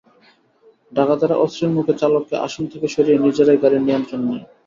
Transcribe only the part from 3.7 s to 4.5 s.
নিয়ন্ত্রণ নেয়।